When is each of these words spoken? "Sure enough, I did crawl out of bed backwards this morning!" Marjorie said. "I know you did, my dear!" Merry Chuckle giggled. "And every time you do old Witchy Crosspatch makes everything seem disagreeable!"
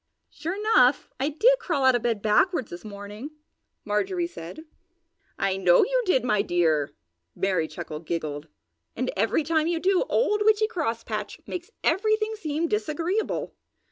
"Sure 0.31 0.55
enough, 0.55 1.11
I 1.19 1.29
did 1.29 1.59
crawl 1.59 1.85
out 1.85 1.93
of 1.93 2.01
bed 2.01 2.23
backwards 2.23 2.71
this 2.71 2.83
morning!" 2.83 3.29
Marjorie 3.85 4.25
said. 4.25 4.61
"I 5.37 5.57
know 5.57 5.85
you 5.85 6.01
did, 6.07 6.23
my 6.25 6.41
dear!" 6.41 6.95
Merry 7.35 7.67
Chuckle 7.67 7.99
giggled. 7.99 8.47
"And 8.95 9.11
every 9.15 9.43
time 9.43 9.67
you 9.67 9.79
do 9.79 10.03
old 10.09 10.41
Witchy 10.43 10.65
Crosspatch 10.65 11.39
makes 11.45 11.69
everything 11.83 12.33
seem 12.35 12.67
disagreeable!" 12.67 13.53